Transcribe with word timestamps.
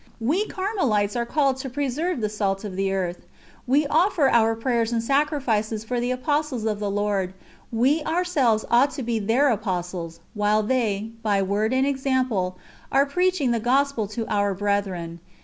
We 0.19 0.47
Carmelites 0.47 1.15
are 1.15 1.27
called 1.27 1.57
to 1.57 1.69
preserve 1.69 2.21
"the 2.21 2.27
salt 2.27 2.63
of 2.63 2.75
the 2.75 2.91
earth." 2.91 3.27
We 3.67 3.85
offer 3.85 4.29
our 4.29 4.55
prayers 4.55 4.91
and 4.91 5.03
sacrifices 5.03 5.83
for 5.83 5.99
the 5.99 6.09
apostles 6.09 6.63
of 6.65 6.79
the 6.79 6.89
Lord; 6.89 7.35
we 7.71 8.03
ourselves 8.03 8.65
ought 8.71 8.89
to 8.93 9.03
be 9.03 9.19
their 9.19 9.49
apostles, 9.49 10.19
while 10.33 10.63
they, 10.63 11.11
by 11.21 11.43
word 11.43 11.71
and 11.71 11.85
example, 11.85 12.57
are 12.91 13.05
preaching 13.05 13.51
the 13.51 13.59
Gospel 13.59 14.07
to 14.07 14.25
our 14.27 14.55
brethren. 14.55 15.19